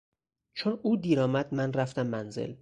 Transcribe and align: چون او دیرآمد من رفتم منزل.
چون 0.53 0.79
او 0.83 0.97
دیرآمد 0.97 1.53
من 1.53 1.73
رفتم 1.73 2.07
منزل. 2.07 2.55